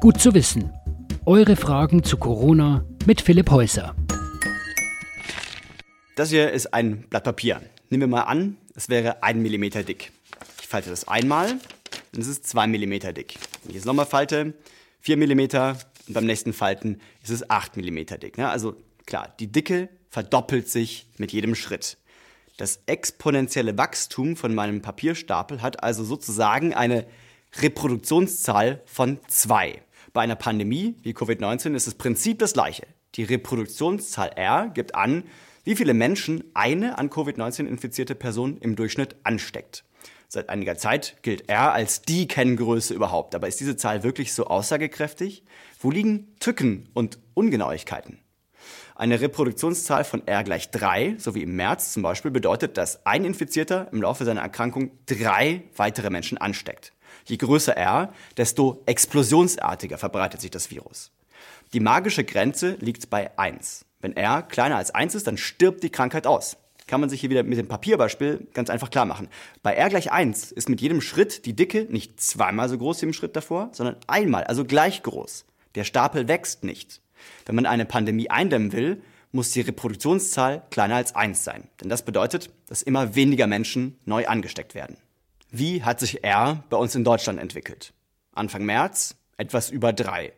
Gut 0.00 0.18
zu 0.18 0.32
wissen. 0.32 0.72
Eure 1.26 1.56
Fragen 1.56 2.02
zu 2.02 2.16
Corona 2.16 2.86
mit 3.04 3.20
Philipp 3.20 3.50
Häuser. 3.50 3.94
Das 6.16 6.30
hier 6.30 6.50
ist 6.52 6.72
ein 6.72 7.02
Blatt 7.02 7.24
Papier. 7.24 7.60
Nehmen 7.90 8.04
wir 8.04 8.06
mal 8.06 8.22
an, 8.22 8.56
es 8.74 8.88
wäre 8.88 9.22
ein 9.22 9.42
Millimeter 9.42 9.82
dick. 9.82 10.10
Ich 10.58 10.68
falte 10.68 10.88
das 10.88 11.06
einmal, 11.06 11.48
dann 12.12 12.20
ist 12.22 12.28
es 12.28 12.40
zwei 12.40 12.66
Millimeter 12.66 13.12
dick. 13.12 13.34
Wenn 13.62 13.72
ich 13.72 13.76
es 13.76 13.84
nochmal 13.84 14.06
falte, 14.06 14.54
vier 15.02 15.18
Millimeter 15.18 15.76
und 16.08 16.14
beim 16.14 16.24
nächsten 16.24 16.54
Falten 16.54 16.98
ist 17.22 17.28
es 17.28 17.50
acht 17.50 17.76
Millimeter 17.76 18.16
dick. 18.16 18.38
Ne? 18.38 18.48
Also 18.48 18.76
klar, 19.04 19.34
die 19.38 19.52
Dicke 19.52 19.90
verdoppelt 20.08 20.70
sich 20.70 21.08
mit 21.18 21.30
jedem 21.30 21.54
Schritt. 21.54 21.98
Das 22.56 22.80
exponentielle 22.86 23.76
Wachstum 23.76 24.34
von 24.36 24.54
meinem 24.54 24.80
Papierstapel 24.80 25.60
hat 25.60 25.82
also 25.82 26.04
sozusagen 26.04 26.72
eine 26.72 27.06
Reproduktionszahl 27.60 28.80
von 28.86 29.18
zwei. 29.28 29.82
Bei 30.12 30.22
einer 30.22 30.36
Pandemie 30.36 30.96
wie 31.02 31.12
Covid-19 31.12 31.74
ist 31.74 31.86
das 31.86 31.94
Prinzip 31.94 32.38
das 32.40 32.52
gleiche. 32.52 32.86
Die 33.14 33.22
Reproduktionszahl 33.24 34.30
R 34.34 34.70
gibt 34.74 34.94
an, 34.94 35.24
wie 35.64 35.76
viele 35.76 35.94
Menschen 35.94 36.44
eine 36.54 36.98
an 36.98 37.10
Covid-19 37.10 37.66
infizierte 37.66 38.14
Person 38.14 38.58
im 38.58 38.76
Durchschnitt 38.76 39.16
ansteckt. 39.22 39.84
Seit 40.26 40.48
einiger 40.48 40.76
Zeit 40.76 41.16
gilt 41.22 41.48
R 41.48 41.72
als 41.72 42.02
die 42.02 42.28
Kenngröße 42.28 42.94
überhaupt. 42.94 43.34
Aber 43.34 43.48
ist 43.48 43.60
diese 43.60 43.76
Zahl 43.76 44.02
wirklich 44.02 44.32
so 44.32 44.46
aussagekräftig? 44.46 45.44
Wo 45.80 45.90
liegen 45.90 46.34
Tücken 46.38 46.88
und 46.94 47.18
Ungenauigkeiten? 47.34 48.18
Eine 49.00 49.22
Reproduktionszahl 49.22 50.04
von 50.04 50.26
R 50.26 50.44
gleich 50.44 50.70
3, 50.72 51.14
so 51.16 51.34
wie 51.34 51.44
im 51.44 51.56
März 51.56 51.94
zum 51.94 52.02
Beispiel, 52.02 52.30
bedeutet, 52.30 52.76
dass 52.76 53.06
ein 53.06 53.24
Infizierter 53.24 53.88
im 53.92 54.02
Laufe 54.02 54.26
seiner 54.26 54.42
Erkrankung 54.42 54.90
drei 55.06 55.62
weitere 55.74 56.10
Menschen 56.10 56.36
ansteckt. 56.36 56.92
Je 57.24 57.38
größer 57.38 57.74
R, 57.74 58.12
desto 58.36 58.82
explosionsartiger 58.84 59.96
verbreitet 59.96 60.42
sich 60.42 60.50
das 60.50 60.70
Virus. 60.70 61.12
Die 61.72 61.80
magische 61.80 62.24
Grenze 62.24 62.76
liegt 62.80 63.08
bei 63.08 63.30
1. 63.38 63.86
Wenn 64.00 64.18
R 64.18 64.42
kleiner 64.42 64.76
als 64.76 64.90
1 64.90 65.14
ist, 65.14 65.26
dann 65.26 65.38
stirbt 65.38 65.82
die 65.82 65.88
Krankheit 65.88 66.26
aus. 66.26 66.58
Kann 66.86 67.00
man 67.00 67.08
sich 67.08 67.22
hier 67.22 67.30
wieder 67.30 67.42
mit 67.42 67.56
dem 67.56 67.68
Papierbeispiel 67.68 68.48
ganz 68.52 68.68
einfach 68.68 68.90
klar 68.90 69.06
machen. 69.06 69.30
Bei 69.62 69.76
R 69.76 69.88
gleich 69.88 70.12
1 70.12 70.52
ist 70.52 70.68
mit 70.68 70.82
jedem 70.82 71.00
Schritt 71.00 71.46
die 71.46 71.56
Dicke 71.56 71.86
nicht 71.88 72.20
zweimal 72.20 72.68
so 72.68 72.76
groß 72.76 73.00
wie 73.00 73.06
im 73.06 73.12
Schritt 73.14 73.34
davor, 73.34 73.70
sondern 73.72 73.96
einmal, 74.08 74.44
also 74.44 74.66
gleich 74.66 75.02
groß. 75.02 75.46
Der 75.74 75.84
Stapel 75.84 76.28
wächst 76.28 76.64
nicht. 76.64 77.00
Wenn 77.46 77.54
man 77.54 77.66
eine 77.66 77.86
Pandemie 77.86 78.30
eindämmen 78.30 78.72
will, 78.72 79.02
muss 79.32 79.52
die 79.52 79.60
Reproduktionszahl 79.60 80.62
kleiner 80.70 80.96
als 80.96 81.14
1 81.14 81.44
sein. 81.44 81.68
Denn 81.80 81.88
das 81.88 82.04
bedeutet, 82.04 82.50
dass 82.66 82.82
immer 82.82 83.14
weniger 83.14 83.46
Menschen 83.46 83.98
neu 84.04 84.26
angesteckt 84.26 84.74
werden. 84.74 84.96
Wie 85.50 85.82
hat 85.82 86.00
sich 86.00 86.24
R 86.24 86.64
bei 86.68 86.76
uns 86.76 86.94
in 86.94 87.04
Deutschland 87.04 87.40
entwickelt? 87.40 87.92
Anfang 88.32 88.64
März 88.64 89.16
etwas 89.36 89.70
über 89.70 89.92
drei. 89.92 90.32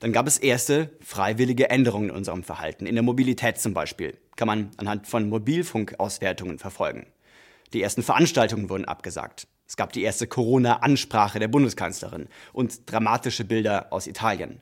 Dann 0.00 0.12
gab 0.12 0.26
es 0.26 0.38
erste 0.38 0.90
freiwillige 1.00 1.70
Änderungen 1.70 2.10
in 2.10 2.16
unserem 2.16 2.42
Verhalten. 2.42 2.86
In 2.86 2.96
der 2.96 3.04
Mobilität 3.04 3.58
zum 3.58 3.72
Beispiel 3.72 4.18
kann 4.36 4.48
man 4.48 4.70
anhand 4.76 5.06
von 5.06 5.28
Mobilfunkauswertungen 5.28 6.58
verfolgen. 6.58 7.06
Die 7.72 7.82
ersten 7.82 8.02
Veranstaltungen 8.02 8.68
wurden 8.68 8.84
abgesagt. 8.84 9.46
Es 9.66 9.76
gab 9.76 9.92
die 9.92 10.02
erste 10.02 10.26
Corona-Ansprache 10.26 11.38
der 11.38 11.48
Bundeskanzlerin 11.48 12.28
und 12.52 12.90
dramatische 12.90 13.44
Bilder 13.44 13.92
aus 13.92 14.06
Italien. 14.06 14.60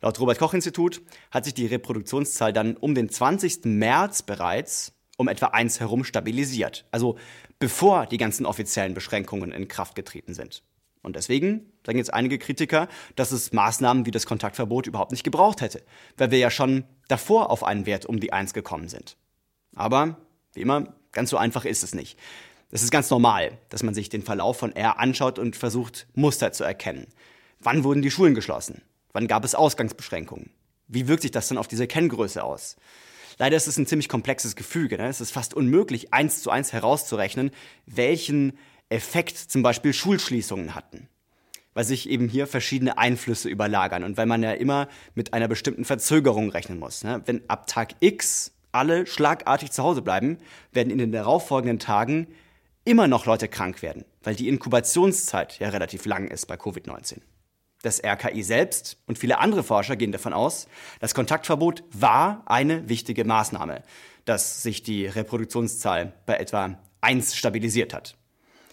Laut 0.00 0.20
Robert 0.20 0.38
Koch 0.38 0.54
Institut 0.54 1.02
hat 1.30 1.44
sich 1.44 1.54
die 1.54 1.66
Reproduktionszahl 1.66 2.52
dann 2.52 2.76
um 2.76 2.94
den 2.94 3.08
20. 3.08 3.64
März 3.64 4.22
bereits 4.22 4.92
um 5.16 5.28
etwa 5.28 5.46
eins 5.46 5.80
herum 5.80 6.04
stabilisiert. 6.04 6.86
Also 6.92 7.18
bevor 7.58 8.06
die 8.06 8.18
ganzen 8.18 8.46
offiziellen 8.46 8.94
Beschränkungen 8.94 9.50
in 9.52 9.66
Kraft 9.66 9.94
getreten 9.96 10.32
sind. 10.32 10.62
Und 11.02 11.16
deswegen 11.16 11.72
sagen 11.84 11.98
jetzt 11.98 12.12
einige 12.12 12.38
Kritiker, 12.38 12.88
dass 13.16 13.32
es 13.32 13.52
Maßnahmen 13.52 14.06
wie 14.06 14.10
das 14.10 14.26
Kontaktverbot 14.26 14.86
überhaupt 14.86 15.10
nicht 15.10 15.24
gebraucht 15.24 15.60
hätte, 15.60 15.82
weil 16.16 16.30
wir 16.30 16.38
ja 16.38 16.50
schon 16.50 16.84
davor 17.08 17.50
auf 17.50 17.64
einen 17.64 17.86
Wert 17.86 18.06
um 18.06 18.20
die 18.20 18.32
Eins 18.32 18.52
gekommen 18.52 18.88
sind. 18.88 19.16
Aber, 19.74 20.18
wie 20.54 20.60
immer, 20.60 20.94
ganz 21.12 21.30
so 21.30 21.36
einfach 21.36 21.64
ist 21.64 21.82
es 21.82 21.94
nicht. 21.94 22.18
Es 22.70 22.82
ist 22.82 22.90
ganz 22.90 23.10
normal, 23.10 23.58
dass 23.70 23.82
man 23.82 23.94
sich 23.94 24.08
den 24.08 24.22
Verlauf 24.22 24.58
von 24.58 24.74
R 24.76 24.98
anschaut 24.98 25.38
und 25.38 25.56
versucht, 25.56 26.06
Muster 26.14 26.52
zu 26.52 26.64
erkennen. 26.64 27.06
Wann 27.60 27.84
wurden 27.84 28.02
die 28.02 28.10
Schulen 28.10 28.34
geschlossen? 28.34 28.82
Wann 29.12 29.26
gab 29.26 29.44
es 29.44 29.54
Ausgangsbeschränkungen? 29.54 30.50
Wie 30.86 31.08
wirkt 31.08 31.22
sich 31.22 31.30
das 31.30 31.48
dann 31.48 31.58
auf 31.58 31.68
diese 31.68 31.86
Kenngröße 31.86 32.42
aus? 32.42 32.76
Leider 33.38 33.56
ist 33.56 33.68
es 33.68 33.78
ein 33.78 33.86
ziemlich 33.86 34.08
komplexes 34.08 34.56
Gefüge. 34.56 34.98
Ne? 34.98 35.08
Es 35.08 35.20
ist 35.20 35.30
fast 35.30 35.54
unmöglich, 35.54 36.12
eins 36.12 36.42
zu 36.42 36.50
eins 36.50 36.72
herauszurechnen, 36.72 37.50
welchen 37.86 38.58
Effekt 38.88 39.36
zum 39.36 39.62
Beispiel 39.62 39.92
Schulschließungen 39.92 40.74
hatten. 40.74 41.08
Weil 41.74 41.84
sich 41.84 42.08
eben 42.08 42.28
hier 42.28 42.46
verschiedene 42.46 42.98
Einflüsse 42.98 43.48
überlagern 43.48 44.02
und 44.02 44.16
weil 44.16 44.26
man 44.26 44.42
ja 44.42 44.52
immer 44.52 44.88
mit 45.14 45.34
einer 45.34 45.46
bestimmten 45.46 45.84
Verzögerung 45.84 46.50
rechnen 46.50 46.78
muss. 46.78 47.04
Ne? 47.04 47.22
Wenn 47.26 47.48
ab 47.48 47.68
Tag 47.68 47.94
X 48.00 48.52
alle 48.72 49.06
schlagartig 49.06 49.70
zu 49.70 49.82
Hause 49.82 50.02
bleiben, 50.02 50.38
werden 50.72 50.90
in 50.90 50.98
den 50.98 51.12
darauffolgenden 51.12 51.78
Tagen 51.78 52.26
immer 52.84 53.06
noch 53.06 53.26
Leute 53.26 53.48
krank 53.48 53.82
werden, 53.82 54.04
weil 54.22 54.34
die 54.34 54.48
Inkubationszeit 54.48 55.58
ja 55.60 55.68
relativ 55.68 56.06
lang 56.06 56.28
ist 56.28 56.46
bei 56.46 56.56
Covid-19. 56.56 57.18
Das 57.82 58.02
RKI 58.02 58.42
selbst 58.42 58.96
und 59.06 59.18
viele 59.18 59.38
andere 59.38 59.62
Forscher 59.62 59.94
gehen 59.96 60.10
davon 60.10 60.32
aus, 60.32 60.66
das 61.00 61.14
Kontaktverbot 61.14 61.84
war 61.92 62.42
eine 62.46 62.88
wichtige 62.88 63.24
Maßnahme, 63.24 63.82
dass 64.24 64.62
sich 64.62 64.82
die 64.82 65.06
Reproduktionszahl 65.06 66.12
bei 66.26 66.36
etwa 66.38 66.78
1 67.00 67.36
stabilisiert 67.36 67.94
hat. 67.94 68.16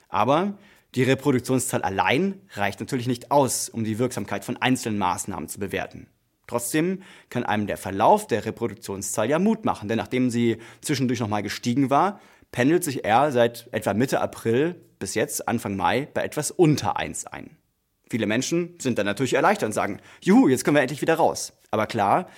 Aber 0.10 0.58
die 0.96 1.04
Reproduktionszahl 1.04 1.84
allein 1.84 2.42
reicht 2.54 2.80
natürlich 2.80 3.08
nicht 3.08 3.30
aus, 3.30 3.70
um 3.70 3.84
die 3.84 4.00
Wirksamkeit 4.00 4.44
von 4.44 4.58
einzelnen 4.58 4.98
Maßnahmen 4.98 5.50
zu 5.50 5.60
bewerten. 5.60 6.08
Trotzdem 6.48 7.04
kann 7.30 7.44
einem 7.44 7.68
der 7.68 7.78
Verlauf 7.78 8.28
der 8.28 8.46
Reproduktionszahl 8.46 9.30
ja 9.30 9.40
Mut 9.40 9.66
machen, 9.66 9.88
denn 9.88 9.98
nachdem 9.98 10.30
sie 10.30 10.58
zwischendurch 10.82 11.20
nochmal 11.20 11.44
gestiegen 11.44 11.90
war, 11.90 12.20
pendelt 12.52 12.84
sich 12.84 13.04
er 13.04 13.32
seit 13.32 13.68
etwa 13.72 13.94
Mitte 13.94 14.22
April 14.22 14.76
bis 14.98 15.16
jetzt 15.16 15.48
Anfang 15.48 15.76
Mai 15.76 16.08
bei 16.14 16.24
etwas 16.24 16.52
unter 16.52 16.98
1 16.98 17.28
ein. 17.28 17.58
Viele 18.10 18.28
Menschen 18.28 18.78
sind 18.80 18.98
dann 18.98 19.06
natürlich 19.06 19.34
erleichtert 19.34 19.68
und 19.68 19.74
sagen, 19.74 20.00
juhu, 20.22 20.48
jetzt 20.48 20.64
können 20.64 20.76
wir 20.76 20.82
endlich 20.82 21.02
wieder 21.02 21.16
raus. 21.16 21.54
Aber 21.72 21.88
klar, 21.88 22.30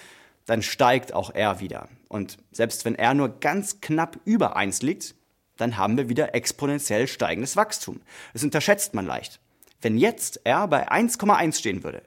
dann 0.45 0.61
steigt 0.61 1.13
auch 1.13 1.33
R 1.33 1.59
wieder. 1.59 1.89
Und 2.07 2.37
selbst 2.51 2.85
wenn 2.85 2.95
R 2.95 3.13
nur 3.13 3.39
ganz 3.39 3.81
knapp 3.81 4.17
über 4.23 4.55
1 4.55 4.81
liegt, 4.81 5.15
dann 5.57 5.77
haben 5.77 5.97
wir 5.97 6.09
wieder 6.09 6.35
exponentiell 6.35 7.07
steigendes 7.07 7.55
Wachstum. 7.55 8.01
Das 8.33 8.43
unterschätzt 8.43 8.93
man 8.93 9.05
leicht. 9.05 9.39
Wenn 9.81 9.97
jetzt 9.97 10.41
R 10.45 10.67
bei 10.67 10.89
1,1 10.89 11.57
stehen 11.57 11.83
würde, 11.83 12.01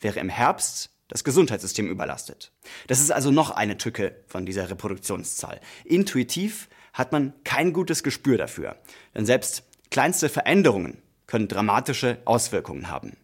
wäre 0.00 0.20
im 0.20 0.28
Herbst 0.28 0.90
das 1.08 1.22
Gesundheitssystem 1.22 1.88
überlastet. 1.88 2.50
Das 2.88 3.00
ist 3.00 3.12
also 3.12 3.30
noch 3.30 3.50
eine 3.50 3.78
Tücke 3.78 4.16
von 4.26 4.46
dieser 4.46 4.70
Reproduktionszahl. 4.70 5.60
Intuitiv 5.84 6.68
hat 6.92 7.12
man 7.12 7.32
kein 7.44 7.72
gutes 7.72 8.02
Gespür 8.02 8.38
dafür. 8.38 8.76
Denn 9.14 9.26
selbst 9.26 9.64
kleinste 9.90 10.28
Veränderungen 10.28 11.02
können 11.34 11.48
dramatische 11.48 12.18
Auswirkungen 12.26 12.88
haben. 12.88 13.16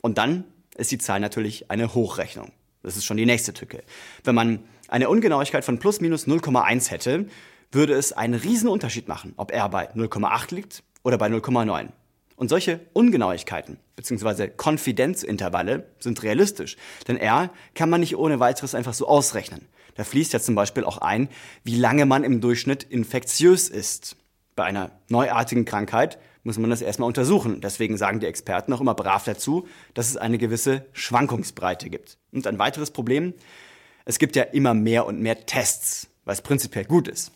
Und 0.00 0.16
dann 0.16 0.44
ist 0.78 0.90
die 0.92 0.96
Zahl 0.96 1.20
natürlich 1.20 1.70
eine 1.70 1.94
Hochrechnung. 1.94 2.52
Das 2.82 2.96
ist 2.96 3.04
schon 3.04 3.18
die 3.18 3.26
nächste 3.26 3.52
Tücke. 3.52 3.82
Wenn 4.22 4.34
man 4.34 4.60
eine 4.88 5.10
Ungenauigkeit 5.10 5.62
von 5.62 5.78
plus 5.78 6.00
minus 6.00 6.26
0,1 6.26 6.90
hätte, 6.90 7.26
würde 7.70 7.92
es 7.92 8.14
einen 8.14 8.32
riesen 8.32 8.70
Unterschied 8.70 9.08
machen, 9.08 9.34
ob 9.36 9.52
R 9.52 9.68
bei 9.68 9.90
0,8 9.90 10.54
liegt 10.54 10.84
oder 11.02 11.18
bei 11.18 11.26
0,9. 11.26 11.88
Und 12.36 12.48
solche 12.48 12.80
Ungenauigkeiten 12.94 13.76
bzw. 13.96 14.48
Konfidenzintervalle 14.48 15.86
sind 16.00 16.22
realistisch, 16.22 16.78
denn 17.08 17.18
R 17.18 17.50
kann 17.74 17.90
man 17.90 18.00
nicht 18.00 18.16
ohne 18.16 18.40
weiteres 18.40 18.74
einfach 18.74 18.94
so 18.94 19.06
ausrechnen. 19.06 19.68
Da 19.96 20.04
fließt 20.04 20.32
ja 20.32 20.40
zum 20.40 20.54
Beispiel 20.54 20.84
auch 20.84 20.96
ein, 20.96 21.28
wie 21.62 21.76
lange 21.76 22.06
man 22.06 22.24
im 22.24 22.40
Durchschnitt 22.40 22.84
infektiös 22.84 23.68
ist. 23.68 24.16
Bei 24.56 24.64
einer 24.64 24.92
neuartigen 25.10 25.66
Krankheit 25.66 26.18
muss 26.44 26.58
man 26.58 26.70
das 26.70 26.82
erstmal 26.82 27.08
untersuchen. 27.08 27.60
Deswegen 27.60 27.96
sagen 27.96 28.20
die 28.20 28.26
Experten 28.26 28.72
auch 28.72 28.80
immer 28.80 28.94
brav 28.94 29.24
dazu, 29.24 29.66
dass 29.94 30.08
es 30.08 30.16
eine 30.16 30.38
gewisse 30.38 30.86
Schwankungsbreite 30.92 31.90
gibt. 31.90 32.18
Und 32.32 32.46
ein 32.46 32.58
weiteres 32.58 32.90
Problem, 32.90 33.34
es 34.04 34.18
gibt 34.18 34.36
ja 34.36 34.44
immer 34.44 34.74
mehr 34.74 35.06
und 35.06 35.20
mehr 35.20 35.46
Tests, 35.46 36.08
was 36.24 36.42
prinzipiell 36.42 36.84
gut 36.84 37.08
ist. 37.08 37.32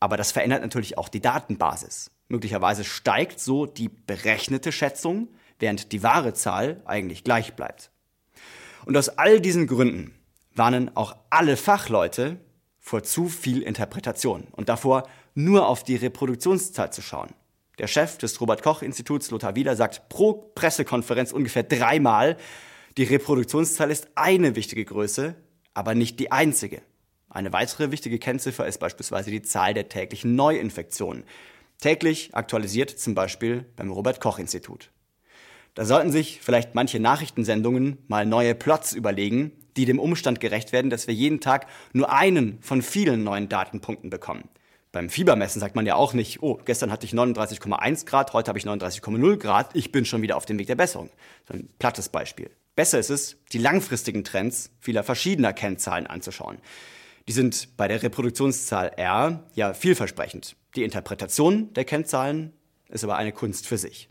Aber 0.00 0.16
das 0.16 0.32
verändert 0.32 0.62
natürlich 0.62 0.96
auch 0.96 1.08
die 1.08 1.20
Datenbasis. 1.20 2.10
Möglicherweise 2.28 2.84
steigt 2.84 3.40
so 3.40 3.66
die 3.66 3.88
berechnete 3.88 4.72
Schätzung, 4.72 5.28
während 5.58 5.92
die 5.92 6.02
wahre 6.02 6.34
Zahl 6.34 6.82
eigentlich 6.84 7.24
gleich 7.24 7.54
bleibt. 7.54 7.90
Und 8.86 8.96
aus 8.96 9.08
all 9.10 9.40
diesen 9.40 9.66
Gründen 9.66 10.14
warnen 10.54 10.96
auch 10.96 11.16
alle 11.30 11.56
Fachleute 11.56 12.38
vor 12.78 13.02
zu 13.02 13.28
viel 13.28 13.62
Interpretation 13.62 14.46
und 14.52 14.68
davor, 14.68 15.06
nur 15.34 15.68
auf 15.68 15.84
die 15.84 15.96
Reproduktionszahl 15.96 16.92
zu 16.92 17.02
schauen. 17.02 17.28
Der 17.78 17.86
Chef 17.86 18.18
des 18.18 18.40
Robert 18.40 18.62
Koch 18.62 18.82
Instituts, 18.82 19.30
Lothar 19.30 19.54
Wieler, 19.54 19.76
sagt 19.76 20.08
pro 20.08 20.32
Pressekonferenz 20.54 21.32
ungefähr 21.32 21.62
dreimal, 21.62 22.36
die 22.96 23.04
Reproduktionszahl 23.04 23.90
ist 23.90 24.08
eine 24.16 24.56
wichtige 24.56 24.84
Größe, 24.84 25.36
aber 25.74 25.94
nicht 25.94 26.18
die 26.18 26.32
einzige. 26.32 26.82
Eine 27.30 27.52
weitere 27.52 27.92
wichtige 27.92 28.18
Kennziffer 28.18 28.66
ist 28.66 28.78
beispielsweise 28.78 29.30
die 29.30 29.42
Zahl 29.42 29.74
der 29.74 29.88
täglichen 29.88 30.34
Neuinfektionen. 30.34 31.22
Täglich 31.80 32.34
aktualisiert 32.34 32.90
zum 32.90 33.14
Beispiel 33.14 33.64
beim 33.76 33.92
Robert 33.92 34.20
Koch 34.20 34.40
Institut. 34.40 34.90
Da 35.74 35.84
sollten 35.84 36.10
sich 36.10 36.40
vielleicht 36.42 36.74
manche 36.74 36.98
Nachrichtensendungen 36.98 37.98
mal 38.08 38.26
neue 38.26 38.56
Plots 38.56 38.92
überlegen, 38.92 39.52
die 39.76 39.84
dem 39.84 40.00
Umstand 40.00 40.40
gerecht 40.40 40.72
werden, 40.72 40.90
dass 40.90 41.06
wir 41.06 41.14
jeden 41.14 41.40
Tag 41.40 41.68
nur 41.92 42.12
einen 42.12 42.60
von 42.60 42.82
vielen 42.82 43.22
neuen 43.22 43.48
Datenpunkten 43.48 44.10
bekommen. 44.10 44.48
Beim 44.90 45.10
Fiebermessen 45.10 45.60
sagt 45.60 45.76
man 45.76 45.84
ja 45.84 45.96
auch 45.96 46.14
nicht, 46.14 46.42
oh, 46.42 46.58
gestern 46.64 46.90
hatte 46.90 47.04
ich 47.04 47.12
39,1 47.12 48.06
Grad, 48.06 48.32
heute 48.32 48.48
habe 48.48 48.58
ich 48.58 48.64
39,0 48.64 49.36
Grad, 49.36 49.74
ich 49.74 49.92
bin 49.92 50.04
schon 50.04 50.22
wieder 50.22 50.36
auf 50.36 50.46
dem 50.46 50.58
Weg 50.58 50.66
der 50.66 50.76
Besserung. 50.76 51.10
So 51.46 51.54
ein 51.54 51.68
plattes 51.78 52.08
Beispiel. 52.08 52.50
Besser 52.74 52.98
ist 52.98 53.10
es, 53.10 53.36
die 53.52 53.58
langfristigen 53.58 54.24
Trends 54.24 54.70
vieler 54.80 55.02
verschiedener 55.02 55.52
Kennzahlen 55.52 56.06
anzuschauen. 56.06 56.58
Die 57.26 57.32
sind 57.32 57.76
bei 57.76 57.88
der 57.88 58.02
Reproduktionszahl 58.02 58.92
R 58.96 59.44
ja 59.54 59.74
vielversprechend. 59.74 60.56
Die 60.76 60.84
Interpretation 60.84 61.72
der 61.74 61.84
Kennzahlen 61.84 62.54
ist 62.88 63.04
aber 63.04 63.16
eine 63.16 63.32
Kunst 63.32 63.66
für 63.66 63.76
sich. 63.76 64.08